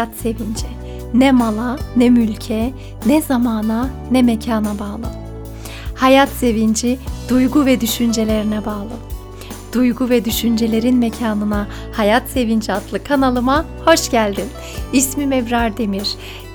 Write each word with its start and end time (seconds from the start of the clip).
hayat 0.00 0.16
sevinci. 0.16 0.66
Ne 1.14 1.32
mala, 1.32 1.78
ne 1.96 2.10
mülke, 2.10 2.72
ne 3.06 3.22
zamana, 3.22 3.90
ne 4.10 4.22
mekana 4.22 4.78
bağlı. 4.78 5.06
Hayat 5.94 6.28
sevinci 6.28 6.98
duygu 7.28 7.66
ve 7.66 7.80
düşüncelerine 7.80 8.64
bağlı. 8.64 8.90
Duygu 9.72 10.08
ve 10.08 10.24
düşüncelerin 10.24 10.96
mekanına 10.96 11.66
Hayat 11.92 12.28
Sevinci 12.28 12.72
adlı 12.72 13.04
kanalıma 13.04 13.64
hoş 13.84 14.10
geldin. 14.10 14.48
İsmim 14.92 15.32
Ebrar 15.32 15.76
Demir 15.76 16.08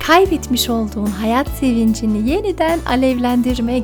kaybetmiş 0.08 0.70
olduğun 0.70 1.06
hayat 1.06 1.48
sevincini 1.48 2.30
yeniden 2.30 2.80
alevlendirmek, 2.86 3.84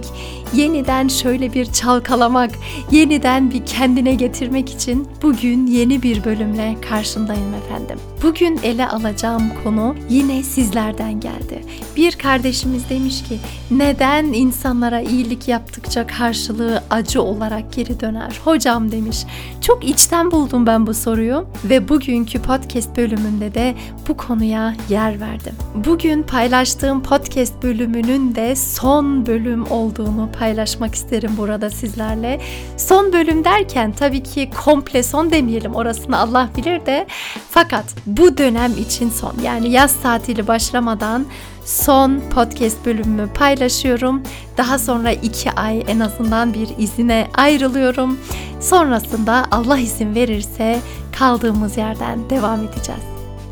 yeniden 0.54 1.08
şöyle 1.08 1.54
bir 1.54 1.66
çalkalamak, 1.66 2.52
yeniden 2.92 3.52
bir 3.52 3.66
kendine 3.66 4.14
getirmek 4.16 4.70
için 4.70 5.08
bugün 5.22 5.68
yeni 5.68 6.04
bir 6.04 6.24
bölümle 6.24 6.76
karşındayım 6.90 7.54
efendim. 7.54 8.00
Bugün 8.24 8.60
ele 8.64 8.88
alacağım 8.88 9.44
konu 9.64 9.96
yine 10.10 10.44
sizlerden 10.44 11.20
geldi. 11.20 11.62
Bir 11.96 12.12
kardeşimiz 12.12 12.90
demiş 12.90 13.24
ki 13.24 13.40
neden 13.72 14.26
insanlara 14.26 15.02
iyilik 15.02 15.48
yaptıkça 15.48 16.08
karşılığı 16.08 16.84
acı 16.90 17.22
olarak 17.22 17.74
geri 17.74 18.00
döner? 18.00 18.40
Hocam 18.44 18.92
demiş. 18.92 19.18
Çok 19.62 19.84
içten 19.84 20.32
buldum 20.32 20.66
ben 20.66 20.88
bu 20.88 20.94
soruyu 20.94 21.46
ve 21.66 21.90
bugünkü 21.90 22.42
podcast 22.42 22.98
bölümünde 22.98 23.54
de 23.54 23.76
bu 24.08 24.18
konuya 24.18 24.76
yer 24.90 25.20
verdim. 25.20 25.54
Bugün 25.86 26.11
Bugün 26.12 26.24
paylaştığım 26.24 27.04
podcast 27.04 27.64
bölümünün 27.64 28.36
de 28.36 28.56
son 28.56 29.26
bölüm 29.26 29.72
olduğunu 29.72 30.30
paylaşmak 30.40 30.96
isterim 30.96 31.32
burada 31.38 31.70
sizlerle. 31.70 32.42
Son 32.78 33.14
bölüm 33.14 33.44
derken 33.44 33.92
tabii 33.92 34.24
ki 34.24 34.50
komple 34.66 35.04
son 35.04 35.32
demeyelim 35.32 35.76
orasını 35.76 36.20
Allah 36.20 36.50
bilir 36.58 36.86
de 36.86 37.08
fakat 37.50 37.86
bu 38.06 38.38
dönem 38.38 38.72
için 38.72 39.10
son 39.10 39.34
yani 39.44 39.70
yaz 39.70 40.02
tatili 40.02 40.48
başlamadan 40.48 41.26
son 41.66 42.20
podcast 42.36 42.86
bölümümü 42.86 43.30
paylaşıyorum. 43.34 44.24
Daha 44.58 44.80
sonra 44.80 45.12
iki 45.12 45.52
ay 45.52 45.84
en 45.88 46.00
azından 46.00 46.54
bir 46.54 46.70
izine 46.78 47.28
ayrılıyorum. 47.34 48.20
Sonrasında 48.62 49.46
Allah 49.52 49.78
izin 49.78 50.16
verirse 50.16 50.80
kaldığımız 51.20 51.78
yerden 51.78 52.30
devam 52.30 52.60
edeceğiz. 52.64 53.04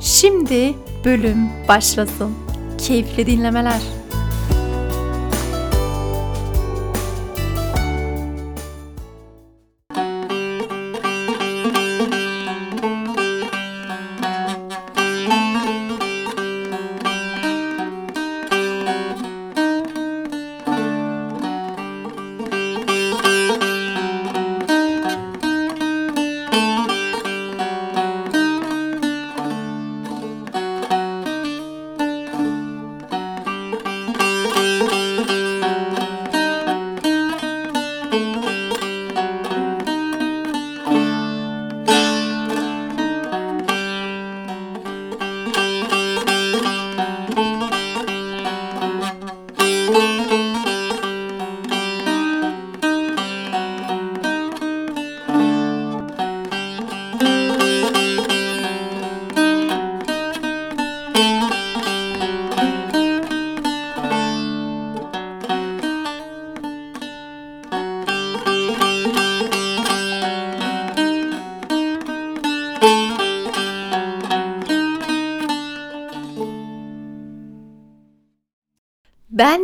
Şimdi 0.02 0.73
bölüm 1.06 1.50
başlasın. 1.68 2.48
Keyifli 2.80 3.26
dinlemeler. 3.26 3.82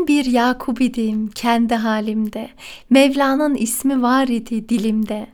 Bir 0.07 0.25
Yakub 0.25 0.77
idim 0.77 1.29
kendi 1.35 1.75
halimde. 1.75 2.49
Mevla'nın 2.89 3.55
ismi 3.55 4.01
var 4.01 4.27
idi 4.27 4.69
dilimde. 4.69 5.27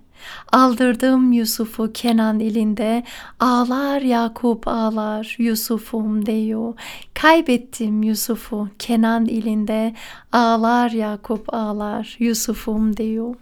Aldırdım 0.51 1.31
Yusuf'u 1.31 1.93
Kenan 1.93 2.39
elinde. 2.39 3.03
Ağlar 3.39 4.01
Yakup 4.01 4.67
ağlar 4.67 5.35
Yusuf'um 5.39 6.25
diyor. 6.25 6.73
Kaybettim 7.13 8.03
Yusuf'u 8.03 8.67
Kenan 8.79 9.27
elinde. 9.27 9.93
Ağlar 10.31 10.91
Yakup 10.91 11.53
ağlar 11.53 12.15
Yusuf'um 12.19 12.97
diyor. 12.97 13.35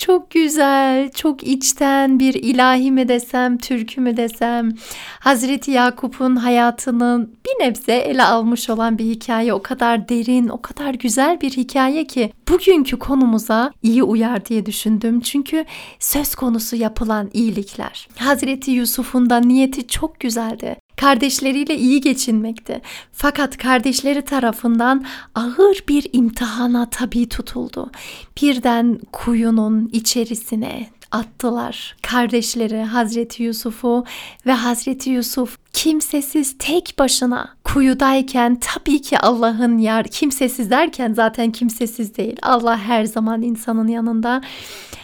Çok 0.00 0.30
güzel, 0.30 1.10
çok 1.10 1.44
içten 1.44 2.18
bir 2.18 2.34
ilahi 2.34 2.90
mi 2.90 3.08
desem, 3.08 3.58
türkü 3.58 4.00
mü 4.00 4.16
desem, 4.16 4.72
Hazreti 5.20 5.70
Yakup'un 5.70 6.36
hayatını 6.36 7.28
bir 7.46 7.64
nebze 7.64 7.92
ele 7.92 8.24
almış 8.24 8.70
olan 8.70 8.98
bir 8.98 9.04
hikaye. 9.04 9.52
O 9.52 9.62
kadar 9.62 10.08
derin, 10.08 10.48
o 10.48 10.62
kadar 10.62 10.94
güzel 10.94 11.40
bir 11.40 11.50
hikaye 11.50 12.06
ki 12.06 12.32
bugünkü 12.48 12.98
konumuza 12.98 13.72
iyi 13.82 14.02
uyar 14.02 14.46
diye 14.46 14.66
düşündüm. 14.66 15.20
Çünkü 15.20 15.64
söz 15.98 16.34
konusu 16.34 16.76
yapılan 16.76 17.30
iyilikler. 17.32 18.08
Hazreti 18.18 18.70
Yusuf'un 18.70 19.30
da 19.30 19.40
niyeti 19.40 19.86
çok 19.86 20.20
güzeldi 20.20 20.76
kardeşleriyle 21.00 21.76
iyi 21.76 22.00
geçinmekti. 22.00 22.80
Fakat 23.12 23.56
kardeşleri 23.56 24.22
tarafından 24.22 25.04
ağır 25.34 25.84
bir 25.88 26.06
imtihana 26.12 26.90
tabi 26.90 27.28
tutuldu. 27.28 27.90
Birden 28.42 29.00
kuyunun 29.12 29.90
içerisine 29.92 30.86
attılar 31.10 31.96
kardeşleri 32.02 32.82
Hazreti 32.82 33.42
Yusuf'u 33.42 34.04
ve 34.46 34.52
Hazreti 34.52 35.10
Yusuf 35.10 35.58
kimsesiz 35.72 36.58
tek 36.58 36.94
başına 36.98 37.54
kuyudayken 37.64 38.58
tabii 38.60 39.02
ki 39.02 39.18
Allah'ın 39.18 39.78
yar 39.78 40.06
kimsesiz 40.06 40.70
derken 40.70 41.12
zaten 41.12 41.52
kimsesiz 41.52 42.16
değil. 42.16 42.36
Allah 42.42 42.78
her 42.78 43.04
zaman 43.04 43.42
insanın 43.42 43.88
yanında. 43.88 44.40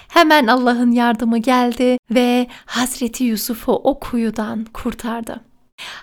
Hemen 0.09 0.47
Allah'ın 0.47 0.91
yardımı 0.91 1.39
geldi 1.39 1.99
ve 2.11 2.47
Hazreti 2.67 3.25
Yusuf'u 3.25 3.73
o 3.73 4.01
kuyudan 4.01 4.65
kurtardı. 4.65 5.41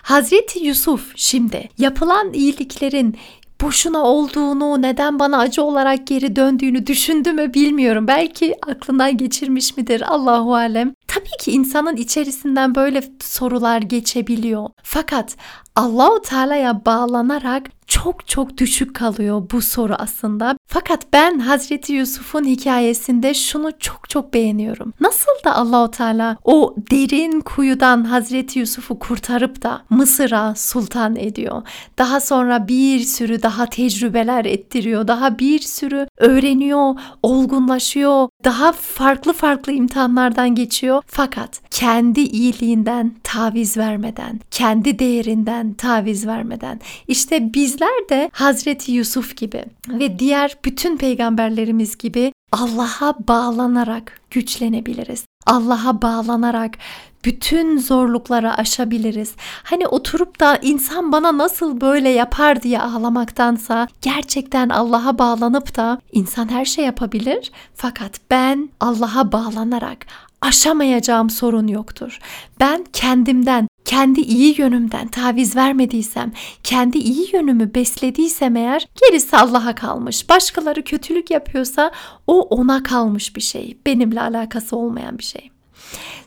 Hazreti 0.02 0.64
Yusuf 0.64 1.12
şimdi 1.16 1.68
yapılan 1.78 2.32
iyiliklerin 2.32 3.16
boşuna 3.60 4.02
olduğunu, 4.02 4.82
neden 4.82 5.18
bana 5.18 5.38
acı 5.38 5.62
olarak 5.62 6.06
geri 6.06 6.36
döndüğünü 6.36 6.86
düşündü 6.86 7.32
mü 7.32 7.54
bilmiyorum. 7.54 8.08
Belki 8.08 8.54
aklından 8.66 9.16
geçirmiş 9.16 9.76
midir 9.76 10.14
Allahu 10.14 10.54
alem. 10.54 10.94
Tabii 11.08 11.36
ki 11.40 11.52
insanın 11.52 11.96
içerisinden 11.96 12.74
böyle 12.74 13.02
sorular 13.20 13.78
geçebiliyor. 13.78 14.70
Fakat 14.82 15.36
Allahu 15.76 16.22
Teala'ya 16.22 16.84
bağlanarak 16.84 17.70
çok 17.86 18.28
çok 18.28 18.58
düşük 18.58 18.96
kalıyor 18.96 19.42
bu 19.52 19.62
soru 19.62 19.94
aslında. 19.98 20.56
Fakat 20.74 21.12
ben 21.12 21.38
Hazreti 21.38 21.92
Yusuf'un 21.92 22.44
hikayesinde 22.44 23.34
şunu 23.34 23.72
çok 23.78 24.10
çok 24.10 24.34
beğeniyorum. 24.34 24.92
Nasıl 25.00 25.30
da 25.44 25.54
Allahu 25.56 25.90
Teala 25.90 26.36
o 26.44 26.74
derin 26.90 27.40
kuyudan 27.40 28.04
Hazreti 28.04 28.58
Yusuf'u 28.58 28.98
kurtarıp 28.98 29.62
da 29.62 29.82
Mısır'a 29.90 30.54
sultan 30.54 31.16
ediyor. 31.16 31.62
Daha 31.98 32.20
sonra 32.20 32.68
bir 32.68 33.00
sürü 33.00 33.42
daha 33.42 33.66
tecrübeler 33.66 34.44
ettiriyor. 34.44 35.08
Daha 35.08 35.38
bir 35.38 35.58
sürü 35.58 36.06
öğreniyor, 36.18 36.94
olgunlaşıyor. 37.22 38.28
Daha 38.44 38.72
farklı 38.72 39.32
farklı 39.32 39.72
imtihanlardan 39.72 40.54
geçiyor. 40.54 41.02
Fakat 41.06 41.60
kendi 41.70 42.20
iyiliğinden 42.20 43.14
taviz 43.24 43.76
vermeden, 43.76 44.40
kendi 44.50 44.98
değerinden 44.98 45.74
taviz 45.74 46.26
vermeden. 46.26 46.80
İşte 47.08 47.54
bizler 47.54 48.08
de 48.10 48.30
Hazreti 48.32 48.92
Yusuf 48.92 49.36
gibi 49.36 49.64
ve 49.88 50.18
diğer 50.18 50.56
bütün 50.64 50.96
peygamberlerimiz 50.96 51.98
gibi 51.98 52.32
Allah'a 52.52 53.14
bağlanarak 53.28 54.20
güçlenebiliriz. 54.30 55.24
Allah'a 55.46 56.02
bağlanarak 56.02 56.78
bütün 57.24 57.78
zorlukları 57.78 58.54
aşabiliriz. 58.54 59.34
Hani 59.62 59.86
oturup 59.86 60.40
da 60.40 60.58
insan 60.62 61.12
bana 61.12 61.38
nasıl 61.38 61.80
böyle 61.80 62.08
yapar 62.08 62.62
diye 62.62 62.80
ağlamaktansa 62.80 63.88
gerçekten 64.02 64.68
Allah'a 64.68 65.18
bağlanıp 65.18 65.76
da 65.76 66.00
insan 66.12 66.48
her 66.48 66.64
şey 66.64 66.84
yapabilir. 66.84 67.52
Fakat 67.74 68.20
ben 68.30 68.68
Allah'a 68.80 69.32
bağlanarak 69.32 70.06
aşamayacağım 70.44 71.30
sorun 71.30 71.66
yoktur. 71.66 72.18
Ben 72.60 72.84
kendimden 72.92 73.68
kendi 73.84 74.20
iyi 74.20 74.60
yönümden 74.60 75.08
taviz 75.08 75.56
vermediysem, 75.56 76.32
kendi 76.62 76.98
iyi 76.98 77.28
yönümü 77.32 77.74
beslediysem 77.74 78.56
eğer 78.56 78.88
gerisi 79.02 79.36
Allah'a 79.36 79.74
kalmış. 79.74 80.28
Başkaları 80.28 80.84
kötülük 80.84 81.30
yapıyorsa 81.30 81.90
o 82.26 82.40
ona 82.40 82.82
kalmış 82.82 83.36
bir 83.36 83.40
şey. 83.40 83.78
Benimle 83.86 84.20
alakası 84.20 84.76
olmayan 84.76 85.18
bir 85.18 85.24
şey. 85.24 85.53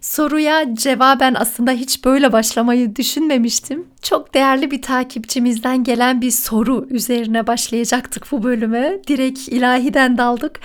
Soruya 0.02 0.76
cevaben 0.76 1.36
aslında 1.40 1.72
hiç 1.72 2.06
böyle 2.06 2.34
başlamayı 2.34 2.96
düşünmemiştim. 2.96 3.88
Çok 4.02 4.34
değerli 4.34 4.72
bir 4.72 4.82
takipçimizden 4.82 5.84
gelen 5.84 6.22
bir 6.22 6.32
soru 6.32 6.88
üzerine 6.90 7.48
başlayacaktık 7.48 8.32
bu 8.32 8.44
bölüme. 8.44 9.00
Direkt 9.08 9.40
ilahiden 9.40 10.18
daldık. 10.18 10.60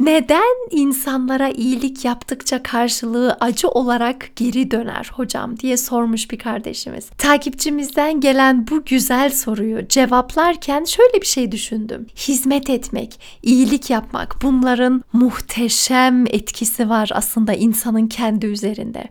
Neden 0.00 0.68
insanlara 0.70 1.48
iyilik 1.48 2.04
yaptıkça 2.04 2.62
karşılığı 2.62 3.36
acı 3.40 3.68
olarak 3.68 4.36
geri 4.36 4.70
döner 4.70 5.10
hocam 5.12 5.58
diye 5.58 5.76
sormuş 5.76 6.30
bir 6.30 6.38
kardeşimiz. 6.38 7.10
Takipçimizden 7.18 8.20
gelen 8.20 8.66
bu 8.68 8.84
güzel 8.84 9.30
soruyu 9.30 9.88
cevaplarken 9.88 10.84
şöyle 10.84 11.20
bir 11.20 11.26
şey 11.26 11.52
düşündüm. 11.52 12.06
Hizmet 12.16 12.70
etmek, 12.70 13.20
iyilik 13.42 13.90
yapmak 13.90 14.36
bunların 14.42 15.04
muhteşem 15.12 16.26
etkisi 16.26 16.88
var 16.88 17.10
aslında 17.12 17.52
insanın 17.52 18.06
kendi 18.06 18.37
üzerinde. 18.46 19.04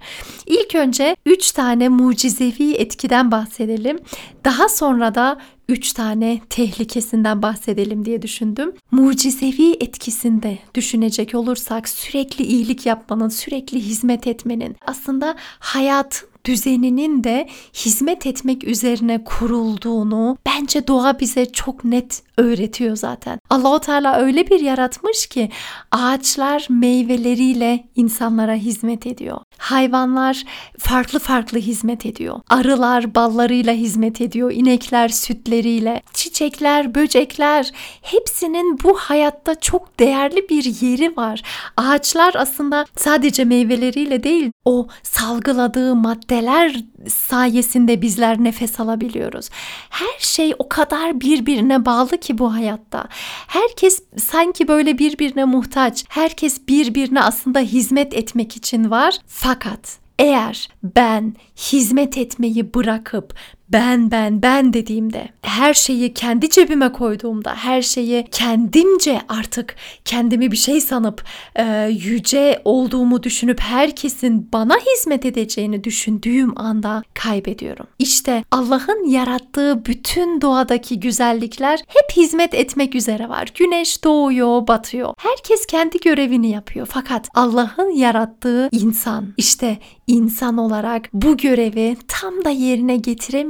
İlk 0.45 0.75
önce 0.75 1.15
3 1.25 1.51
tane 1.51 1.89
mucizevi 1.89 2.73
etkiden 2.73 3.31
bahsedelim. 3.31 3.99
Daha 4.45 4.69
sonra 4.69 5.15
da 5.15 5.37
üç 5.69 5.93
tane 5.93 6.41
tehlikesinden 6.49 7.41
bahsedelim 7.41 8.05
diye 8.05 8.21
düşündüm. 8.21 8.73
Mucizevi 8.91 9.71
etkisinde 9.71 10.57
düşünecek 10.75 11.35
olursak 11.35 11.89
sürekli 11.89 12.45
iyilik 12.45 12.85
yapmanın, 12.85 13.29
sürekli 13.29 13.79
hizmet 13.79 14.27
etmenin 14.27 14.75
aslında 14.85 15.35
hayatın 15.59 16.29
düzeninin 16.47 17.23
de 17.23 17.47
hizmet 17.73 18.25
etmek 18.25 18.63
üzerine 18.63 19.23
kurulduğunu 19.23 20.37
bence 20.45 20.87
doğa 20.87 21.19
bize 21.19 21.45
çok 21.45 21.83
net 21.83 22.23
öğretiyor 22.37 22.95
zaten. 22.95 23.39
Allahu 23.49 23.79
Teala 23.79 24.17
öyle 24.17 24.47
bir 24.47 24.59
yaratmış 24.59 25.27
ki 25.27 25.49
ağaçlar 25.91 26.67
meyveleriyle 26.69 27.87
insanlara 27.95 28.53
hizmet 28.53 29.07
ediyor. 29.07 29.37
Hayvanlar 29.57 30.43
farklı 30.79 31.19
farklı 31.19 31.59
hizmet 31.59 32.05
ediyor. 32.05 32.39
Arılar 32.49 33.15
ballarıyla 33.15 33.73
hizmet 33.73 34.21
ediyor. 34.21 34.51
İnekler 34.51 35.09
sütleriyle. 35.09 36.01
Çiçekler, 36.13 36.95
böcekler 36.95 37.71
hepsinin 38.01 38.79
bu 38.83 38.97
hayatta 38.97 39.55
çok 39.55 39.99
değerli 39.99 40.49
bir 40.49 40.81
yeri 40.81 41.17
var. 41.17 41.41
Ağaçlar 41.77 42.33
aslında 42.37 42.85
sadece 42.95 43.45
meyveleriyle 43.45 44.23
değil 44.23 44.51
o 44.65 44.87
salgıladığı 45.03 45.95
maddeler 46.37 46.83
sayesinde 47.07 48.01
bizler 48.01 48.43
nefes 48.43 48.79
alabiliyoruz. 48.79 49.49
Her 49.89 50.19
şey 50.19 50.53
o 50.59 50.69
kadar 50.69 51.21
birbirine 51.21 51.85
bağlı 51.85 52.17
ki 52.17 52.37
bu 52.37 52.53
hayatta. 52.53 53.05
Herkes 53.47 54.03
sanki 54.17 54.67
böyle 54.67 54.97
birbirine 54.97 55.45
muhtaç. 55.45 56.05
Herkes 56.09 56.67
birbirine 56.67 57.21
aslında 57.21 57.59
hizmet 57.59 58.13
etmek 58.13 58.57
için 58.57 58.91
var. 58.91 59.17
Fakat 59.27 59.99
eğer 60.19 60.69
ben 60.83 61.35
hizmet 61.57 62.17
etmeyi 62.17 62.73
bırakıp 62.73 63.33
ben 63.69 64.11
ben 64.11 64.41
ben 64.41 64.73
dediğimde 64.73 65.29
her 65.41 65.73
şeyi 65.73 66.13
kendi 66.13 66.49
cebime 66.49 66.91
koyduğumda 66.91 67.55
her 67.55 67.81
şeyi 67.81 68.25
kendimce 68.31 69.21
artık 69.29 69.75
kendimi 70.05 70.51
bir 70.51 70.57
şey 70.57 70.81
sanıp 70.81 71.23
e, 71.55 71.89
yüce 71.91 72.61
olduğumu 72.65 73.23
düşünüp 73.23 73.59
herkesin 73.59 74.49
bana 74.53 74.75
hizmet 74.75 75.25
edeceğini 75.25 75.83
düşündüğüm 75.83 76.59
anda 76.59 77.03
kaybediyorum. 77.13 77.87
İşte 77.99 78.43
Allah'ın 78.51 79.09
yarattığı 79.09 79.85
bütün 79.85 80.41
doğadaki 80.41 80.99
güzellikler 80.99 81.79
hep 81.87 82.17
hizmet 82.17 82.53
etmek 82.53 82.95
üzere 82.95 83.29
var. 83.29 83.51
Güneş 83.55 84.03
doğuyor, 84.03 84.67
batıyor. 84.67 85.13
Herkes 85.17 85.65
kendi 85.65 85.99
görevini 85.99 86.49
yapıyor. 86.49 86.87
Fakat 86.91 87.29
Allah'ın 87.35 87.91
yarattığı 87.91 88.69
insan 88.71 89.33
işte 89.37 89.77
insan 90.07 90.57
olarak 90.57 91.09
bu 91.13 91.37
görevi 91.37 91.97
tam 92.07 92.45
da 92.45 92.49
yerine 92.49 92.97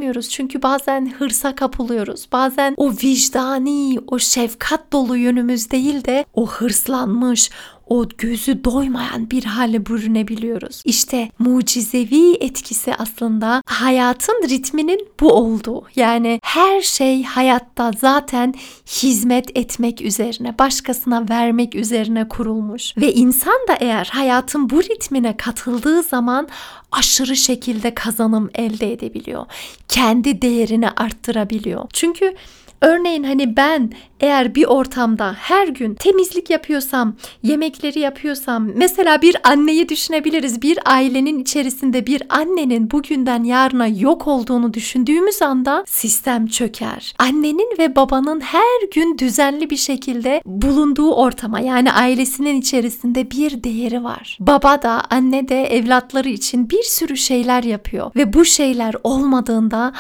getiremiyoruz. 0.07 0.30
Çünkü 0.30 0.62
bazen 0.62 1.13
hırsa 1.19 1.56
kapılıyoruz. 1.56 2.27
Bazen 2.31 2.74
o 2.77 2.92
vicdani, 2.92 4.00
o 4.07 4.19
şefkat 4.19 4.94
dolu 4.94 5.18
yönümüz 5.18 5.71
değil 5.71 6.06
de 6.06 6.25
o 6.33 6.48
hırslanmış, 6.48 7.51
o 7.89 8.07
gözü 8.18 8.63
doymayan 8.63 9.31
bir 9.31 9.44
hale 9.44 9.86
bürünebiliyoruz. 9.86 10.81
İşte 10.86 11.31
mucizevi 11.39 12.34
etkisi 12.34 12.95
aslında 12.95 13.62
hayatın 13.66 14.50
ritminin 14.50 15.07
bu 15.19 15.34
olduğu. 15.34 15.84
Yani 15.95 16.39
her 16.44 16.81
şey 16.81 17.24
hayatta 17.24 17.92
zaten 18.01 18.54
hizmet 18.88 19.57
etmek 19.57 20.01
üzerine, 20.01 20.60
başkasına 20.60 21.30
vermek 21.30 21.75
üzerine 21.75 22.28
kurulmuş. 22.28 22.98
Ve 22.98 23.13
insan 23.13 23.60
da 23.68 23.78
eğer 23.80 24.10
hayatın 24.13 24.69
bu 24.69 24.83
ritmine 24.83 25.38
katıldığı 25.38 26.04
zaman 26.04 26.48
aşırı 26.92 27.36
şekilde 27.36 27.94
kazanım 27.95 28.50
elde 28.56 28.92
edebiliyor. 28.94 29.45
Kendi 29.88 30.42
değerini 30.42 30.90
arttırabiliyor. 30.90 31.86
Çünkü 31.94 32.33
Örneğin 32.82 33.24
hani 33.24 33.58
ben 33.58 33.92
eğer 34.20 34.56
bir 34.56 34.66
ortamda 34.66 35.36
her 35.40 35.68
gün 35.68 35.96
temizlik 35.96 36.50
yapıyorsam, 36.50 37.16
yemekleri 37.44 38.00
yapıyorsam, 38.00 38.68
mesela 38.76 39.22
bir 39.22 39.38
anneyi 39.44 39.90
düşünebiliriz. 39.90 40.62
Bir 40.62 40.80
ailenin 40.86 41.40
içerisinde 41.40 42.08
bir 42.08 42.24
annenin 42.30 42.92
bugünden 42.92 43.44
yarına 43.44 43.88
yok 43.88 44.28
olduğunu 44.28 44.74
düşündüğümüz 44.74 45.42
anda 45.42 45.84
sistem 45.88 46.48
çöker. 46.48 47.16
Annenin 47.20 47.78
ve 47.80 47.96
babanın 47.96 48.40
her 48.40 48.90
gün 48.94 49.18
düzenli 49.18 49.70
bir 49.70 49.78
şekilde 49.78 50.42
bulunduğu 50.46 51.14
ortama 51.14 51.60
yani 51.60 51.92
ailesinin 51.92 52.62
içerisinde 52.62 53.32
bir 53.32 53.64
değeri 53.64 54.04
var. 54.04 54.38
Baba 54.40 54.82
da 54.82 55.04
anne 55.10 55.48
de 55.48 55.64
evlatları 55.64 56.30
için 56.30 56.70
bir 56.70 56.84
sürü 56.84 57.18
şeyler 57.18 57.64
yapıyor 57.64 58.12
ve 58.16 58.34
bu 58.34 58.46
şeyler 58.46 58.96
olmadığında 59.04 59.94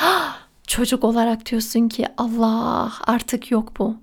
çocuk 0.67 1.03
olarak 1.03 1.45
diyorsun 1.45 1.89
ki 1.89 2.05
Allah 2.17 2.91
artık 3.07 3.51
yok 3.51 3.71
bu. 3.79 3.97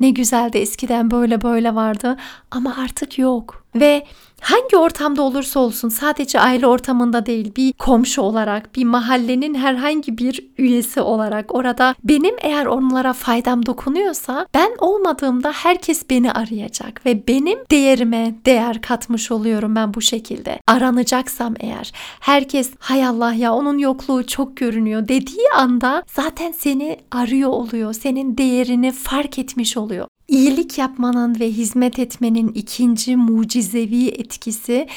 Ne 0.00 0.10
güzeldi 0.10 0.58
eskiden 0.58 1.10
böyle 1.10 1.42
böyle 1.42 1.74
vardı 1.74 2.16
ama 2.50 2.76
artık 2.76 3.18
yok. 3.18 3.65
Ve 3.80 4.06
hangi 4.40 4.76
ortamda 4.76 5.22
olursa 5.22 5.60
olsun 5.60 5.88
sadece 5.88 6.40
aile 6.40 6.66
ortamında 6.66 7.26
değil 7.26 7.52
bir 7.56 7.72
komşu 7.72 8.22
olarak 8.22 8.76
bir 8.76 8.84
mahallenin 8.84 9.54
herhangi 9.54 10.18
bir 10.18 10.46
üyesi 10.58 11.00
olarak 11.00 11.54
orada 11.54 11.94
benim 12.04 12.34
eğer 12.40 12.66
onlara 12.66 13.12
faydam 13.12 13.66
dokunuyorsa 13.66 14.46
ben 14.54 14.70
olmadığımda 14.78 15.52
herkes 15.52 16.10
beni 16.10 16.32
arayacak 16.32 17.06
ve 17.06 17.26
benim 17.28 17.58
değerime 17.70 18.34
değer 18.46 18.80
katmış 18.80 19.30
oluyorum 19.30 19.76
ben 19.76 19.94
bu 19.94 20.00
şekilde. 20.00 20.58
Aranacaksam 20.66 21.54
eğer 21.60 21.92
herkes 22.20 22.70
hay 22.78 23.06
Allah 23.06 23.32
ya 23.32 23.54
onun 23.54 23.78
yokluğu 23.78 24.26
çok 24.26 24.56
görünüyor 24.56 25.08
dediği 25.08 25.50
anda 25.56 26.02
zaten 26.06 26.52
seni 26.52 26.98
arıyor 27.10 27.50
oluyor. 27.50 27.92
Senin 27.92 28.38
değerini 28.38 28.92
fark 28.92 29.38
etmiş 29.38 29.76
oluyor. 29.76 30.06
İyilik 30.28 30.78
yapmanın 30.78 31.40
ve 31.40 31.50
hizmet 31.50 31.98
etmenin 31.98 32.48
ikinci 32.48 33.16
mucizevi 33.16 34.08
etkisi 34.08 34.88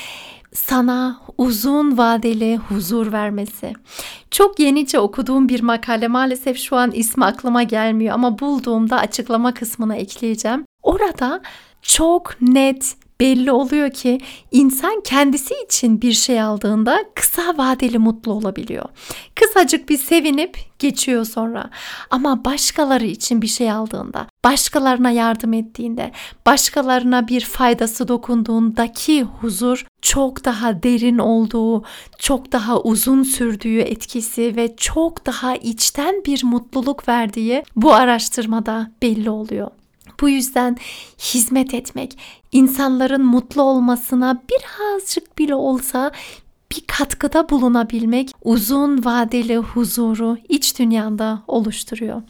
sana 0.54 1.22
uzun 1.38 1.98
vadeli 1.98 2.58
huzur 2.58 3.12
vermesi. 3.12 3.74
Çok 4.32 4.60
yenice 4.60 5.00
okuduğum 5.00 5.50
bir 5.50 5.62
makale 5.62 6.08
maalesef 6.08 6.58
şu 6.58 6.76
an 6.76 6.92
ismi 6.92 7.26
aklıma 7.26 7.64
gelmiyor 7.64 8.16
ama 8.16 8.40
bulduğumda 8.40 8.98
açıklama 8.98 9.54
kısmına 9.54 9.96
ekleyeceğim. 9.96 10.66
Orada 10.84 11.42
çok 11.82 12.42
net 12.42 12.96
belli 13.22 13.52
oluyor 13.52 13.92
ki 13.92 14.20
insan 14.52 15.02
kendisi 15.04 15.54
için 15.66 16.02
bir 16.02 16.14
şey 16.14 16.42
aldığında 16.42 17.04
kısa 17.16 17.58
vadeli 17.58 17.98
mutlu 17.98 18.32
olabiliyor. 18.32 18.86
Kısacık 19.36 19.90
bir 19.90 19.98
sevinip 19.98 20.58
geçiyor 20.80 21.26
sonra. 21.26 21.70
Ama 22.10 22.46
başkaları 22.46 23.06
için 23.06 23.42
bir 23.42 23.48
şey 23.48 23.72
aldığında, 23.72 24.28
başkalarına 24.44 25.12
yardım 25.12 25.54
ettiğinde, 25.54 26.12
başkalarına 26.46 27.28
bir 27.28 27.42
faydası 27.42 28.08
dokunduğundaki 28.08 29.24
huzur 29.24 29.86
çok 30.02 30.46
daha 30.46 30.84
derin 30.84 31.18
olduğu, 31.18 31.84
çok 32.20 32.52
daha 32.52 32.82
uzun 32.82 33.24
sürdüğü 33.24 33.80
etkisi 33.80 34.56
ve 34.56 34.76
çok 34.76 35.26
daha 35.26 35.56
içten 35.56 36.24
bir 36.26 36.44
mutluluk 36.44 37.08
verdiği 37.08 37.64
bu 37.76 37.94
araştırmada 37.94 38.92
belli 39.02 39.30
oluyor. 39.30 39.79
Bu 40.22 40.30
yüzden 40.30 40.78
hizmet 41.20 41.74
etmek, 41.74 42.18
insanların 42.52 43.26
mutlu 43.26 43.62
olmasına 43.62 44.42
birazcık 44.50 45.38
bile 45.38 45.56
olsa 45.56 46.12
bir 46.72 46.84
katkıda 46.88 47.50
bulunabilmek 47.50 48.32
uzun 48.44 49.06
vadeli 49.06 49.58
huzuru 49.58 50.38
iç 50.50 50.80
dünyanda 50.80 51.44
oluşturuyor. 51.48 52.22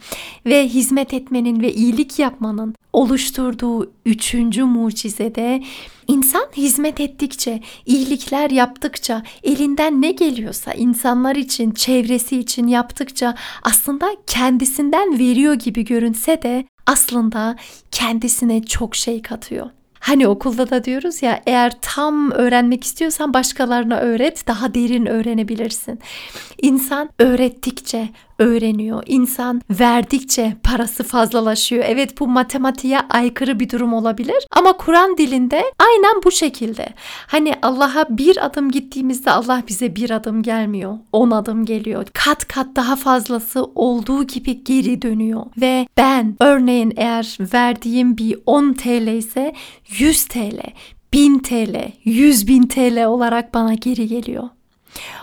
Ve 0.46 0.68
hizmet 0.68 1.14
etmenin 1.14 1.60
ve 1.60 1.72
iyilik 1.72 2.18
yapmanın 2.18 2.74
oluşturduğu 2.92 3.92
üçüncü 4.06 4.64
mucizede 4.64 5.62
insan 6.08 6.46
hizmet 6.56 7.00
ettikçe, 7.00 7.60
iyilikler 7.86 8.50
yaptıkça, 8.50 9.22
elinden 9.42 10.02
ne 10.02 10.12
geliyorsa 10.12 10.72
insanlar 10.72 11.36
için, 11.36 11.70
çevresi 11.70 12.38
için 12.38 12.66
yaptıkça 12.66 13.34
aslında 13.62 14.16
kendisinden 14.26 15.18
veriyor 15.18 15.54
gibi 15.54 15.84
görünse 15.84 16.42
de 16.42 16.64
aslında 16.86 17.56
kendisine 17.90 18.62
çok 18.62 18.96
şey 18.96 19.22
katıyor. 19.22 19.70
Hani 20.00 20.28
okulda 20.28 20.70
da 20.70 20.84
diyoruz 20.84 21.22
ya 21.22 21.42
eğer 21.46 21.72
tam 21.80 22.30
öğrenmek 22.30 22.84
istiyorsan 22.84 23.34
başkalarına 23.34 23.96
öğret 23.96 24.46
daha 24.46 24.74
derin 24.74 25.06
öğrenebilirsin. 25.06 26.00
İnsan 26.62 27.10
öğrettikçe 27.18 28.08
öğreniyor. 28.40 29.02
İnsan 29.06 29.62
verdikçe 29.70 30.56
parası 30.62 31.02
fazlalaşıyor. 31.02 31.84
Evet 31.86 32.20
bu 32.20 32.28
matematiğe 32.28 33.00
aykırı 33.00 33.60
bir 33.60 33.70
durum 33.70 33.92
olabilir 33.92 34.46
ama 34.50 34.72
Kur'an 34.72 35.16
dilinde 35.18 35.64
aynen 35.78 36.22
bu 36.24 36.30
şekilde. 36.30 36.88
Hani 37.26 37.54
Allah'a 37.62 38.06
bir 38.18 38.46
adım 38.46 38.70
gittiğimizde 38.70 39.30
Allah 39.30 39.62
bize 39.68 39.96
bir 39.96 40.10
adım 40.10 40.42
gelmiyor. 40.42 40.98
On 41.12 41.30
adım 41.30 41.64
geliyor. 41.64 42.06
Kat 42.12 42.48
kat 42.48 42.66
daha 42.76 42.96
fazlası 42.96 43.64
olduğu 43.64 44.24
gibi 44.24 44.64
geri 44.64 45.02
dönüyor. 45.02 45.46
Ve 45.60 45.86
ben 45.96 46.36
örneğin 46.40 46.92
eğer 46.96 47.38
verdiğim 47.54 48.16
bir 48.16 48.38
10 48.46 48.72
TL 48.72 49.16
ise 49.16 49.52
100 49.98 50.24
TL, 50.24 50.60
1000 51.12 51.38
TL, 51.38 51.92
100 52.04 52.46
bin 52.48 52.62
TL 52.62 53.04
olarak 53.04 53.54
bana 53.54 53.74
geri 53.74 54.08
geliyor. 54.08 54.48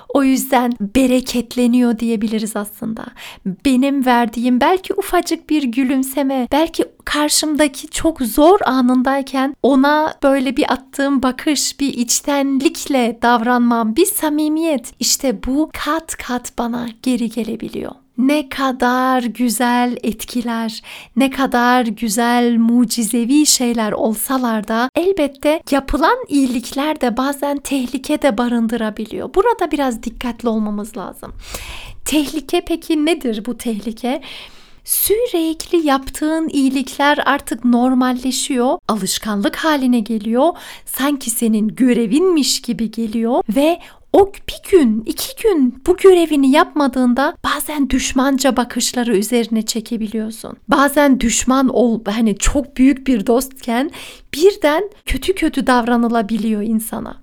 O 0.09 0.23
yüzden 0.23 0.73
bereketleniyor 0.81 1.99
diyebiliriz 1.99 2.55
aslında. 2.55 3.05
Benim 3.45 4.05
verdiğim 4.05 4.61
belki 4.61 4.93
ufacık 4.93 5.49
bir 5.49 5.63
gülümseme, 5.63 6.47
belki 6.51 6.85
karşımdaki 7.05 7.87
çok 7.87 8.21
zor 8.21 8.59
anındayken 8.65 9.55
ona 9.63 10.13
böyle 10.23 10.57
bir 10.57 10.73
attığım 10.73 11.23
bakış, 11.23 11.79
bir 11.79 11.93
içtenlikle 11.93 13.19
davranmam, 13.21 13.95
bir 13.95 14.05
samimiyet 14.05 14.93
işte 14.99 15.43
bu 15.43 15.69
kat 15.85 16.15
kat 16.15 16.57
bana 16.57 16.87
geri 17.03 17.29
gelebiliyor 17.29 17.91
ne 18.17 18.49
kadar 18.49 19.23
güzel 19.23 19.97
etkiler, 20.03 20.81
ne 21.15 21.29
kadar 21.29 21.85
güzel 21.85 22.57
mucizevi 22.57 23.45
şeyler 23.45 23.91
olsalar 23.91 24.67
da 24.67 24.89
elbette 24.95 25.63
yapılan 25.71 26.17
iyilikler 26.27 27.01
de 27.01 27.17
bazen 27.17 27.57
tehlike 27.57 28.21
de 28.21 28.37
barındırabiliyor. 28.37 29.33
Burada 29.33 29.71
biraz 29.71 30.03
dikkatli 30.03 30.49
olmamız 30.49 30.97
lazım. 30.97 31.33
Tehlike 32.05 32.61
peki 32.67 33.05
nedir 33.05 33.45
bu 33.45 33.57
tehlike? 33.57 34.21
sürekli 34.87 35.87
yaptığın 35.87 36.49
iyilikler 36.49 37.19
artık 37.25 37.65
normalleşiyor, 37.65 38.77
alışkanlık 38.87 39.55
haline 39.55 39.99
geliyor, 39.99 40.49
sanki 40.85 41.29
senin 41.29 41.67
görevinmiş 41.67 42.61
gibi 42.61 42.91
geliyor 42.91 43.43
ve 43.49 43.79
o 44.17 44.31
bir 44.49 44.71
gün, 44.71 45.03
iki 45.05 45.43
gün 45.43 45.81
bu 45.87 45.97
görevini 45.97 46.51
yapmadığında 46.51 47.37
bazen 47.43 47.89
düşmanca 47.89 48.57
bakışları 48.57 49.17
üzerine 49.17 49.61
çekebiliyorsun. 49.61 50.57
Bazen 50.67 51.19
düşman 51.19 51.69
ol, 51.69 52.01
hani 52.05 52.37
çok 52.37 52.77
büyük 52.77 53.07
bir 53.07 53.27
dostken 53.27 53.91
birden 54.33 54.83
kötü 55.05 55.35
kötü 55.35 55.67
davranılabiliyor 55.67 56.61
insana. 56.61 57.17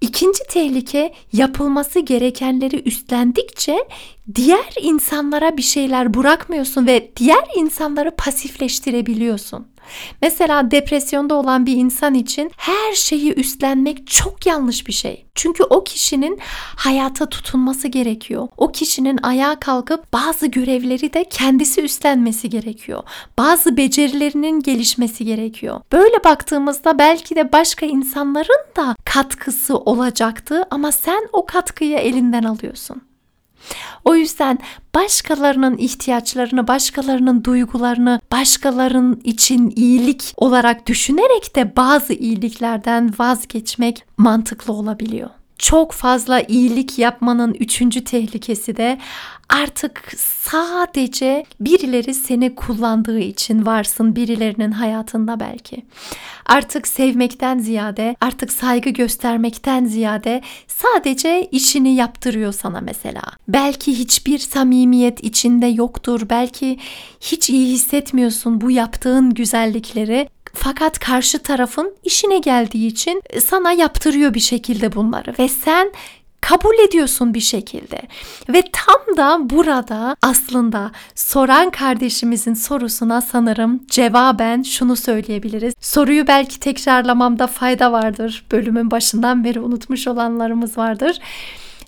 İkinci 0.00 0.40
tehlike 0.50 1.14
yapılması 1.32 2.00
gerekenleri 2.00 2.82
üstlendikçe 2.82 3.76
diğer 4.34 4.74
insanlara 4.82 5.56
bir 5.56 5.62
şeyler 5.62 6.14
bırakmıyorsun 6.14 6.86
ve 6.86 7.10
diğer 7.16 7.44
insanları 7.56 8.10
pasifleştirebiliyorsun. 8.16 9.66
Mesela 10.22 10.70
depresyonda 10.70 11.34
olan 11.34 11.66
bir 11.66 11.76
insan 11.76 12.14
için 12.14 12.50
her 12.56 12.92
şeyi 12.92 13.34
üstlenmek 13.34 14.06
çok 14.06 14.46
yanlış 14.46 14.86
bir 14.86 14.92
şey. 14.92 15.26
Çünkü 15.34 15.64
o 15.64 15.84
kişinin 15.84 16.38
hayata 16.76 17.28
tutunması 17.28 17.88
gerekiyor. 17.88 18.48
O 18.56 18.72
kişinin 18.72 19.18
ayağa 19.22 19.60
kalkıp 19.60 20.12
bazı 20.12 20.46
görevleri 20.46 21.12
de 21.12 21.24
kendisi 21.24 21.82
üstlenmesi 21.82 22.50
gerekiyor. 22.50 23.02
Bazı 23.38 23.76
becerilerinin 23.76 24.60
gelişmesi 24.60 25.24
gerekiyor. 25.24 25.80
Böyle 25.92 26.24
baktığımızda 26.24 26.98
belki 26.98 27.36
de 27.36 27.52
başka 27.52 27.86
insanların 27.86 28.66
da 28.76 28.96
katkısı 29.04 29.76
olacaktı 29.76 30.64
ama 30.70 30.92
sen 30.92 31.28
o 31.32 31.46
katkıyı 31.46 31.98
elinden 31.98 32.42
alıyorsun. 32.42 33.11
O 34.04 34.14
yüzden 34.14 34.58
başkalarının 34.94 35.78
ihtiyaçlarını, 35.78 36.68
başkalarının 36.68 37.44
duygularını, 37.44 38.20
başkalarının 38.32 39.20
için 39.24 39.72
iyilik 39.76 40.32
olarak 40.36 40.86
düşünerek 40.86 41.56
de 41.56 41.76
bazı 41.76 42.12
iyiliklerden 42.12 43.14
vazgeçmek 43.18 44.04
mantıklı 44.16 44.72
olabiliyor. 44.72 45.30
Çok 45.58 45.92
fazla 45.92 46.40
iyilik 46.40 46.98
yapmanın 46.98 47.54
üçüncü 47.54 48.04
tehlikesi 48.04 48.76
de 48.76 48.98
artık 49.52 50.12
sadece 50.18 51.44
birileri 51.60 52.14
seni 52.14 52.54
kullandığı 52.54 53.20
için 53.20 53.66
varsın 53.66 54.16
birilerinin 54.16 54.72
hayatında 54.72 55.40
belki. 55.40 55.84
Artık 56.46 56.88
sevmekten 56.88 57.58
ziyade, 57.58 58.16
artık 58.20 58.52
saygı 58.52 58.90
göstermekten 58.90 59.84
ziyade 59.84 60.42
sadece 60.66 61.48
işini 61.52 61.94
yaptırıyor 61.94 62.52
sana 62.52 62.80
mesela. 62.80 63.22
Belki 63.48 63.98
hiçbir 63.98 64.38
samimiyet 64.38 65.24
içinde 65.24 65.66
yoktur. 65.66 66.20
Belki 66.30 66.78
hiç 67.20 67.50
iyi 67.50 67.72
hissetmiyorsun 67.72 68.60
bu 68.60 68.70
yaptığın 68.70 69.34
güzellikleri 69.34 70.28
fakat 70.54 70.98
karşı 70.98 71.38
tarafın 71.38 71.94
işine 72.04 72.38
geldiği 72.38 72.86
için 72.86 73.22
sana 73.40 73.72
yaptırıyor 73.72 74.34
bir 74.34 74.40
şekilde 74.40 74.92
bunları 74.92 75.34
ve 75.38 75.48
sen 75.48 75.92
kabul 76.42 76.78
ediyorsun 76.88 77.34
bir 77.34 77.40
şekilde. 77.40 78.02
Ve 78.48 78.62
tam 78.72 79.16
da 79.16 79.50
burada 79.50 80.16
aslında 80.22 80.90
soran 81.14 81.70
kardeşimizin 81.70 82.54
sorusuna 82.54 83.20
sanırım 83.20 83.80
cevaben 83.86 84.62
şunu 84.62 84.96
söyleyebiliriz. 84.96 85.74
Soruyu 85.80 86.26
belki 86.26 86.60
tekrarlamamda 86.60 87.46
fayda 87.46 87.92
vardır. 87.92 88.44
Bölümün 88.52 88.90
başından 88.90 89.44
beri 89.44 89.60
unutmuş 89.60 90.06
olanlarımız 90.06 90.78
vardır. 90.78 91.18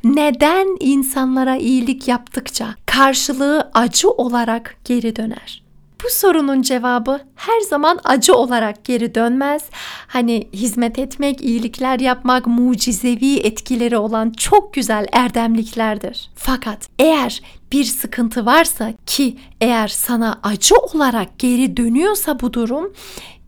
Neden 0.04 0.76
insanlara 0.80 1.56
iyilik 1.56 2.08
yaptıkça 2.08 2.74
karşılığı 2.86 3.70
acı 3.74 4.10
olarak 4.10 4.76
geri 4.84 5.16
döner? 5.16 5.63
Bu 6.04 6.08
sorunun 6.10 6.62
cevabı 6.62 7.20
her 7.36 7.60
zaman 7.60 8.00
acı 8.04 8.34
olarak 8.34 8.84
geri 8.84 9.14
dönmez. 9.14 9.62
Hani 10.06 10.48
hizmet 10.52 10.98
etmek, 10.98 11.40
iyilikler 11.40 12.00
yapmak 12.00 12.46
mucizevi 12.46 13.36
etkileri 13.36 13.96
olan 13.96 14.30
çok 14.30 14.74
güzel 14.74 15.06
erdemliklerdir. 15.12 16.30
Fakat 16.34 16.88
eğer 16.98 17.42
bir 17.72 17.84
sıkıntı 17.84 18.46
varsa 18.46 18.92
ki 19.06 19.36
eğer 19.60 19.88
sana 19.88 20.40
acı 20.42 20.74
olarak 20.74 21.38
geri 21.38 21.76
dönüyorsa 21.76 22.40
bu 22.40 22.52
durum 22.52 22.92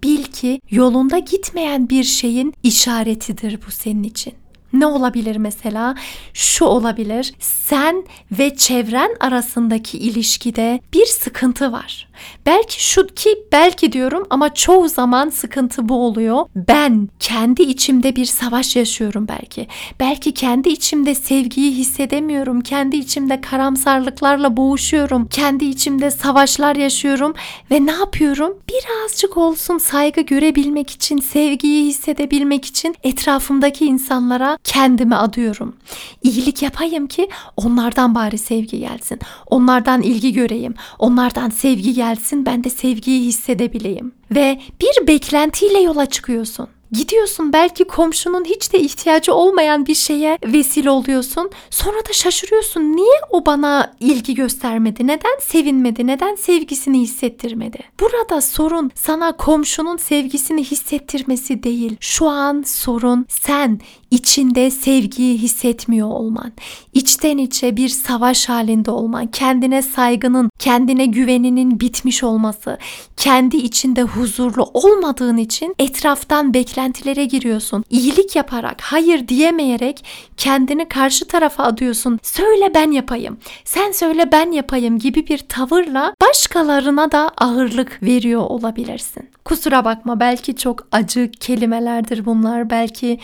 bil 0.02 0.24
ki 0.24 0.60
yolunda 0.70 1.18
gitmeyen 1.18 1.88
bir 1.88 2.04
şeyin 2.04 2.54
işaretidir 2.62 3.60
bu 3.66 3.70
senin 3.70 4.02
için. 4.02 4.34
Ne 4.72 4.86
olabilir 4.86 5.36
mesela? 5.36 5.94
Şu 6.34 6.64
olabilir. 6.64 7.34
Sen 7.40 8.06
ve 8.32 8.56
çevren 8.56 9.16
arasındaki 9.20 9.98
ilişkide 9.98 10.80
bir 10.92 11.06
sıkıntı 11.06 11.72
var. 11.72 12.05
Belki 12.46 12.84
şu 12.84 13.06
ki 13.06 13.38
belki 13.52 13.92
diyorum 13.92 14.26
ama 14.30 14.54
çoğu 14.54 14.88
zaman 14.88 15.28
sıkıntı 15.28 15.88
bu 15.88 15.94
oluyor. 15.94 16.46
Ben 16.56 17.08
kendi 17.20 17.62
içimde 17.62 18.16
bir 18.16 18.24
savaş 18.24 18.76
yaşıyorum 18.76 19.28
belki. 19.28 19.66
Belki 20.00 20.34
kendi 20.34 20.68
içimde 20.68 21.14
sevgiyi 21.14 21.72
hissedemiyorum. 21.72 22.60
Kendi 22.60 22.96
içimde 22.96 23.40
karamsarlıklarla 23.40 24.56
boğuşuyorum. 24.56 25.28
Kendi 25.28 25.64
içimde 25.64 26.10
savaşlar 26.10 26.76
yaşıyorum 26.76 27.34
ve 27.70 27.86
ne 27.86 27.92
yapıyorum? 27.92 28.58
Birazcık 28.68 29.36
olsun 29.36 29.78
saygı 29.78 30.20
görebilmek 30.20 30.90
için, 30.90 31.18
sevgiyi 31.18 31.86
hissedebilmek 31.86 32.64
için 32.64 32.94
etrafımdaki 33.02 33.86
insanlara 33.86 34.58
kendimi 34.64 35.14
adıyorum. 35.14 35.76
İyilik 36.22 36.62
yapayım 36.62 37.06
ki 37.06 37.28
onlardan 37.56 38.14
bari 38.14 38.38
sevgi 38.38 38.78
gelsin. 38.78 39.18
Onlardan 39.46 40.02
ilgi 40.02 40.32
göreyim. 40.32 40.74
Onlardan 40.98 41.50
sevgi 41.50 41.94
gelsin 41.94 42.05
ben 42.46 42.64
de 42.64 42.70
sevgiyi 42.70 43.26
hissedebileyim. 43.26 44.12
Ve 44.30 44.60
bir 44.80 45.06
beklentiyle 45.06 45.78
yola 45.80 46.06
çıkıyorsun. 46.06 46.68
Gidiyorsun 46.92 47.52
belki 47.52 47.84
komşunun 47.84 48.44
hiç 48.44 48.72
de 48.72 48.80
ihtiyacı 48.80 49.34
olmayan 49.34 49.86
bir 49.86 49.94
şeye 49.94 50.38
vesile 50.44 50.90
oluyorsun. 50.90 51.50
Sonra 51.70 51.96
da 52.08 52.12
şaşırıyorsun. 52.12 52.80
Niye 52.80 53.20
o 53.30 53.46
bana 53.46 53.92
ilgi 54.00 54.34
göstermedi? 54.34 55.06
Neden 55.06 55.38
sevinmedi? 55.40 56.06
Neden 56.06 56.34
sevgisini 56.34 57.00
hissettirmedi? 57.00 57.78
Burada 58.00 58.40
sorun 58.40 58.90
sana 58.94 59.32
komşunun 59.32 59.96
sevgisini 59.96 60.64
hissettirmesi 60.64 61.62
değil. 61.62 61.96
Şu 62.00 62.28
an 62.28 62.62
sorun 62.66 63.26
sen 63.28 63.80
içinde 64.10 64.70
sevgiyi 64.70 65.38
hissetmiyor 65.38 66.08
olman, 66.08 66.52
içten 66.92 67.38
içe 67.38 67.76
bir 67.76 67.88
savaş 67.88 68.48
halinde 68.48 68.90
olman, 68.90 69.26
kendine 69.26 69.82
saygının, 69.82 70.50
kendine 70.58 71.06
güveninin 71.06 71.80
bitmiş 71.80 72.24
olması, 72.24 72.78
kendi 73.16 73.56
içinde 73.56 74.02
huzurlu 74.02 74.70
olmadığın 74.74 75.36
için 75.36 75.74
etraftan 75.78 76.54
beklentilere 76.54 77.24
giriyorsun. 77.24 77.84
İyilik 77.90 78.36
yaparak, 78.36 78.80
hayır 78.80 79.28
diyemeyerek 79.28 80.04
kendini 80.36 80.88
karşı 80.88 81.28
tarafa 81.28 81.64
adıyorsun. 81.64 82.18
Söyle 82.22 82.74
ben 82.74 82.90
yapayım, 82.90 83.38
sen 83.64 83.92
söyle 83.92 84.32
ben 84.32 84.52
yapayım 84.52 84.98
gibi 84.98 85.26
bir 85.26 85.38
tavırla 85.38 86.14
başkalarına 86.22 87.12
da 87.12 87.30
ağırlık 87.36 88.02
veriyor 88.02 88.42
olabilirsin. 88.42 89.28
Kusura 89.44 89.84
bakma 89.84 90.20
belki 90.20 90.56
çok 90.56 90.86
acı 90.92 91.30
kelimelerdir 91.40 92.24
bunlar. 92.24 92.70
Belki 92.70 93.18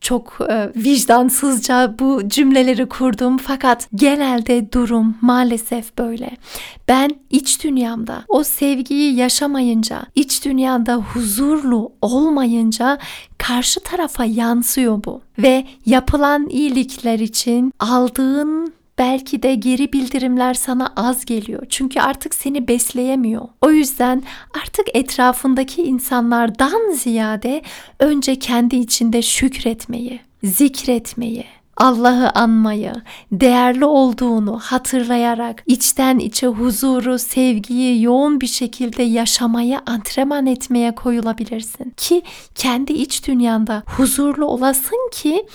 çok 0.00 0.38
e, 0.48 0.72
vicdansızca 0.76 1.94
bu 1.98 2.28
cümleleri 2.28 2.86
kurdum 2.88 3.38
fakat 3.38 3.88
genelde 3.94 4.72
durum 4.72 5.16
maalesef 5.20 5.98
böyle. 5.98 6.30
Ben 6.88 7.10
iç 7.30 7.64
dünyamda 7.64 8.24
o 8.28 8.44
sevgiyi 8.44 9.14
yaşamayınca, 9.14 10.02
iç 10.14 10.44
dünyanda 10.44 10.94
huzurlu 10.94 11.92
olmayınca 12.02 12.98
karşı 13.38 13.80
tarafa 13.80 14.24
yansıyor 14.24 15.04
bu 15.04 15.20
ve 15.38 15.64
yapılan 15.86 16.48
iyilikler 16.48 17.18
için 17.18 17.72
aldığın 17.78 18.77
belki 18.98 19.42
de 19.42 19.54
geri 19.54 19.92
bildirimler 19.92 20.54
sana 20.54 20.92
az 20.96 21.24
geliyor. 21.24 21.66
Çünkü 21.68 22.00
artık 22.00 22.34
seni 22.34 22.68
besleyemiyor. 22.68 23.48
O 23.60 23.70
yüzden 23.70 24.22
artık 24.62 24.96
etrafındaki 24.96 25.82
insanlardan 25.82 26.92
ziyade 26.92 27.62
önce 28.00 28.38
kendi 28.38 28.76
içinde 28.76 29.22
şükretmeyi, 29.22 30.20
zikretmeyi, 30.42 31.44
Allah'ı 31.78 32.30
anmayı, 32.30 32.92
değerli 33.32 33.84
olduğunu 33.84 34.58
hatırlayarak 34.58 35.62
içten 35.66 36.18
içe 36.18 36.46
huzuru, 36.46 37.18
sevgiyi 37.18 38.02
yoğun 38.02 38.40
bir 38.40 38.46
şekilde 38.46 39.02
yaşamayı 39.02 39.78
antrenman 39.86 40.46
etmeye 40.46 40.94
koyulabilirsin. 40.94 41.90
Ki 41.96 42.22
kendi 42.54 42.92
iç 42.92 43.28
dünyanda 43.28 43.82
huzurlu 43.86 44.46
olasın 44.46 45.10
ki 45.12 45.46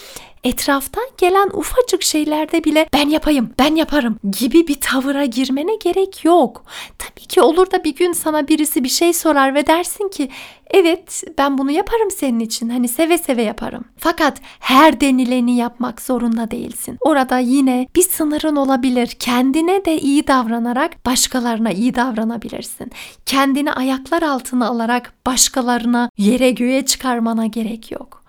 etraftan 0.43 1.03
gelen 1.17 1.49
ufacık 1.53 2.03
şeylerde 2.03 2.63
bile 2.63 2.87
ben 2.93 3.09
yapayım, 3.09 3.49
ben 3.59 3.75
yaparım 3.75 4.19
gibi 4.39 4.67
bir 4.67 4.81
tavıra 4.81 5.25
girmene 5.25 5.75
gerek 5.75 6.25
yok. 6.25 6.65
Tabii 6.97 7.27
ki 7.27 7.41
olur 7.41 7.71
da 7.71 7.83
bir 7.83 7.95
gün 7.95 8.13
sana 8.13 8.47
birisi 8.47 8.83
bir 8.83 8.89
şey 8.89 9.13
sorar 9.13 9.55
ve 9.55 9.67
dersin 9.67 10.09
ki 10.09 10.29
evet 10.71 11.23
ben 11.37 11.57
bunu 11.57 11.71
yaparım 11.71 12.11
senin 12.11 12.39
için. 12.39 12.69
Hani 12.69 12.87
seve 12.87 13.17
seve 13.17 13.43
yaparım. 13.43 13.85
Fakat 13.97 14.41
her 14.59 15.01
denileni 15.01 15.55
yapmak 15.55 16.01
zorunda 16.01 16.51
değilsin. 16.51 16.97
Orada 17.01 17.37
yine 17.37 17.87
bir 17.95 18.01
sınırın 18.01 18.55
olabilir. 18.55 19.07
Kendine 19.07 19.85
de 19.85 19.97
iyi 19.97 20.27
davranarak 20.27 21.05
başkalarına 21.05 21.71
iyi 21.71 21.95
davranabilirsin. 21.95 22.91
Kendini 23.25 23.73
ayaklar 23.73 24.21
altına 24.21 24.67
alarak 24.67 25.13
başkalarına 25.25 26.09
yere 26.17 26.51
göğe 26.51 26.85
çıkarmana 26.85 27.45
gerek 27.45 27.91
yok. 27.91 28.23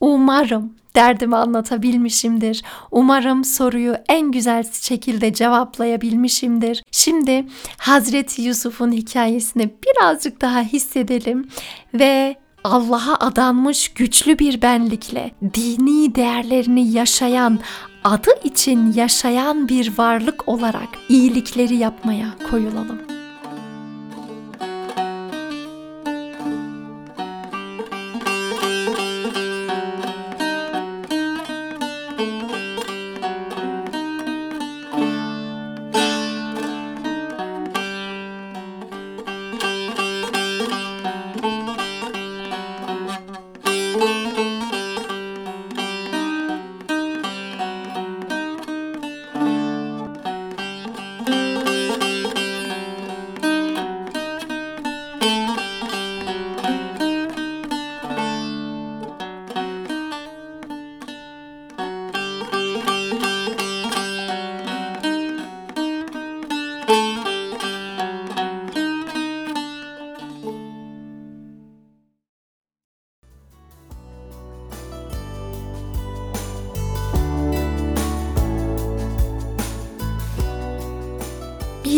Umarım 0.00 0.72
derdimi 0.96 1.36
anlatabilmişimdir. 1.36 2.62
Umarım 2.90 3.44
soruyu 3.44 3.96
en 4.08 4.32
güzel 4.32 4.64
şekilde 4.72 5.32
cevaplayabilmişimdir. 5.32 6.82
Şimdi 6.90 7.46
Hazreti 7.78 8.42
Yusuf'un 8.42 8.92
hikayesini 8.92 9.70
birazcık 9.84 10.40
daha 10.40 10.60
hissedelim 10.62 11.48
ve 11.94 12.36
Allah'a 12.64 13.26
adanmış 13.26 13.88
güçlü 13.88 14.38
bir 14.38 14.62
benlikle 14.62 15.30
dini 15.54 16.14
değerlerini 16.14 16.92
yaşayan, 16.92 17.58
adı 18.04 18.30
için 18.44 18.92
yaşayan 18.92 19.68
bir 19.68 19.98
varlık 19.98 20.48
olarak 20.48 20.88
iyilikleri 21.08 21.76
yapmaya 21.76 22.34
koyulalım. 22.50 23.15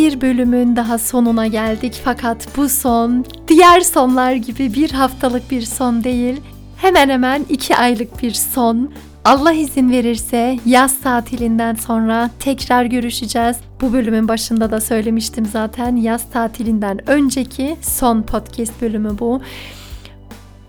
Bir 0.08 0.20
bölümün 0.20 0.76
daha 0.76 0.98
sonuna 0.98 1.46
geldik 1.46 2.00
fakat 2.04 2.56
bu 2.56 2.68
son 2.68 3.24
diğer 3.48 3.80
sonlar 3.80 4.32
gibi 4.32 4.74
bir 4.74 4.90
haftalık 4.90 5.50
bir 5.50 5.62
son 5.62 6.04
değil. 6.04 6.40
Hemen 6.76 7.08
hemen 7.08 7.46
iki 7.48 7.76
aylık 7.76 8.22
bir 8.22 8.32
son. 8.32 8.90
Allah 9.24 9.52
izin 9.52 9.90
verirse 9.90 10.58
yaz 10.66 11.00
tatilinden 11.00 11.74
sonra 11.74 12.30
tekrar 12.40 12.84
görüşeceğiz. 12.84 13.56
Bu 13.80 13.92
bölümün 13.92 14.28
başında 14.28 14.70
da 14.70 14.80
söylemiştim 14.80 15.46
zaten 15.46 15.96
yaz 15.96 16.30
tatilinden 16.32 17.10
önceki 17.10 17.76
son 17.82 18.22
podcast 18.22 18.82
bölümü 18.82 19.18
bu. 19.18 19.40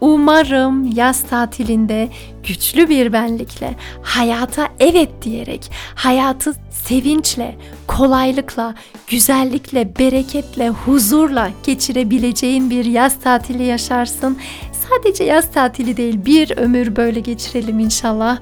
Umarım 0.01 0.91
yaz 0.95 1.23
tatilinde 1.23 2.09
güçlü 2.43 2.89
bir 2.89 3.13
benlikle, 3.13 3.75
hayata 4.01 4.69
evet 4.79 5.09
diyerek, 5.21 5.71
hayatı 5.95 6.53
sevinçle, 6.71 7.55
kolaylıkla, 7.87 8.75
güzellikle, 9.07 9.95
bereketle, 9.99 10.69
huzurla 10.69 11.49
geçirebileceğin 11.63 12.69
bir 12.69 12.85
yaz 12.85 13.19
tatili 13.19 13.63
yaşarsın. 13.63 14.37
Sadece 14.89 15.23
yaz 15.23 15.51
tatili 15.51 15.97
değil, 15.97 16.25
bir 16.25 16.57
ömür 16.57 16.95
böyle 16.95 17.19
geçirelim 17.19 17.79
inşallah. 17.79 18.39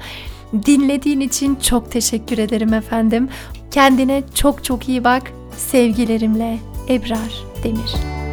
Dinlediğin 0.65 1.20
için 1.20 1.56
çok 1.56 1.91
teşekkür 1.91 2.38
ederim 2.38 2.74
efendim. 2.74 3.30
Kendine 3.72 4.24
çok 4.36 4.63
çok 4.63 4.89
iyi 4.89 5.04
bak. 5.04 5.32
Sevgilerimle 5.58 6.58
Ebrar 6.89 7.43
Demir. 7.63 8.27